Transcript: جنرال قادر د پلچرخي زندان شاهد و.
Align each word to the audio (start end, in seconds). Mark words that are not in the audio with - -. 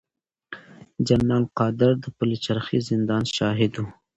جنرال 1.07 1.43
قادر 1.57 1.91
د 2.03 2.05
پلچرخي 2.17 2.79
زندان 2.89 3.23
شاهد 3.37 3.73
و. 3.79 3.85